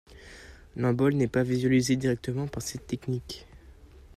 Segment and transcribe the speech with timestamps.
[0.77, 3.45] L'embole, n'est pas visualisé directement par cette technique.